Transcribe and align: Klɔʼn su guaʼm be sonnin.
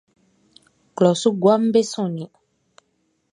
Klɔʼn 0.95 1.19
su 1.21 1.29
guaʼm 1.41 1.61
be 1.73 1.81
sonnin. 1.91 2.31